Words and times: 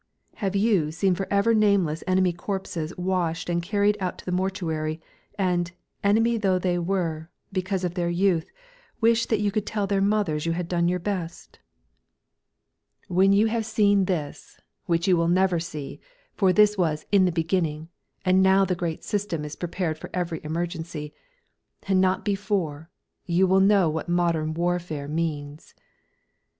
Have 0.37 0.55
you 0.55 0.91
seen 0.91 1.13
forever 1.13 1.53
nameless 1.53 2.03
enemy 2.07 2.33
corpses 2.33 2.91
washed 2.97 3.51
and 3.51 3.61
carried 3.61 3.97
out 3.99 4.17
to 4.17 4.25
the 4.25 4.31
mortuary, 4.31 4.99
and, 5.37 5.71
enemy 6.03 6.37
though 6.39 6.57
they 6.57 6.79
were, 6.79 7.29
because 7.51 7.83
of 7.83 7.93
their 7.93 8.09
youth, 8.09 8.49
wished 8.99 9.29
that 9.29 9.41
you 9.41 9.51
could 9.51 9.67
tell 9.67 9.85
their 9.85 10.01
mothers 10.01 10.47
you 10.47 10.53
had 10.53 10.67
done 10.67 10.87
your 10.87 10.97
best? 10.97 11.59
"When 13.09 13.31
you 13.31 13.45
have 13.45 13.63
seen 13.63 14.05
this 14.05 14.59
which 14.87 15.07
you 15.07 15.27
never 15.27 15.57
can 15.57 15.61
see, 15.65 15.99
for 16.33 16.51
this 16.51 16.79
was 16.79 17.05
'In 17.11 17.25
the 17.25 17.31
beginning,' 17.31 17.89
and 18.25 18.41
now 18.41 18.65
the 18.65 18.73
great 18.73 19.03
System 19.03 19.45
is 19.45 19.55
prepared 19.55 19.99
for 19.99 20.09
every 20.15 20.41
emergency 20.43 21.13
and 21.83 22.01
not 22.01 22.25
before, 22.25 22.89
will 23.27 23.35
you 23.35 23.59
know 23.59 23.87
what 23.87 24.09
modern 24.09 24.55
warfare 24.55 25.07
means." 25.07 25.75